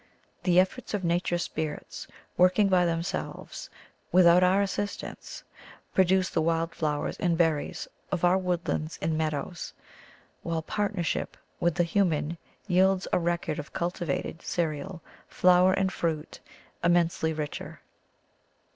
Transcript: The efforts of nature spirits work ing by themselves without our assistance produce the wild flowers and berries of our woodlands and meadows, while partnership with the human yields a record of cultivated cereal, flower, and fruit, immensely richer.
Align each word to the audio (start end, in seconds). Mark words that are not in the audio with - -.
The 0.41 0.59
efforts 0.59 0.95
of 0.95 1.03
nature 1.03 1.37
spirits 1.37 2.07
work 2.35 2.57
ing 2.57 2.69
by 2.69 2.87
themselves 2.87 3.69
without 4.11 4.41
our 4.43 4.63
assistance 4.63 5.43
produce 5.93 6.27
the 6.29 6.41
wild 6.41 6.73
flowers 6.73 7.17
and 7.17 7.37
berries 7.37 7.87
of 8.11 8.25
our 8.25 8.39
woodlands 8.39 8.97
and 8.99 9.15
meadows, 9.15 9.73
while 10.41 10.63
partnership 10.63 11.37
with 11.59 11.75
the 11.75 11.83
human 11.83 12.39
yields 12.65 13.07
a 13.13 13.19
record 13.19 13.59
of 13.59 13.73
cultivated 13.73 14.41
cereal, 14.41 15.03
flower, 15.27 15.71
and 15.71 15.93
fruit, 15.93 16.39
immensely 16.83 17.31
richer. 17.31 17.81